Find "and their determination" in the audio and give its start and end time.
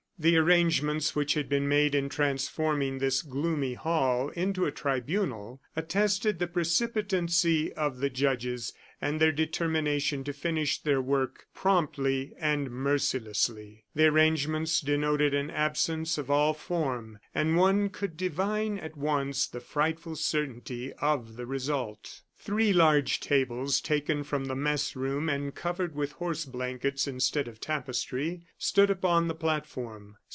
9.01-10.23